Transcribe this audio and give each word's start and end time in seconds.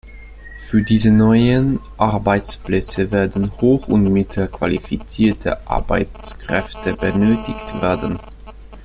Für 0.57 0.81
diese 0.81 1.11
neuen 1.11 1.79
Arbeitsplätze 1.95 3.11
werden 3.11 3.51
hoch- 3.61 3.87
und 3.87 4.11
mittelqualifizierte 4.11 5.59
Arbeitskräfte 5.67 6.93
benötigt 6.95 7.79
werden. 7.83 8.17